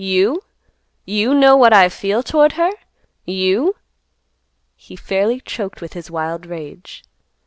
[0.03, 0.39] You
[1.13, 2.71] know what I feel toward her?
[3.23, 3.75] You!"
[4.75, 7.03] He fairly choked with his wild rage.